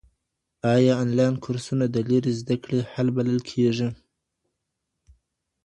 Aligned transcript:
ايا 0.75 0.93
انلاين 1.03 1.35
کورسونه 1.43 1.85
د 1.89 1.95
لېري 2.09 2.33
زده 2.39 2.55
کړي 2.63 2.79
حل 2.91 3.07
بلل 3.17 3.39
کيږي؟ 3.49 3.89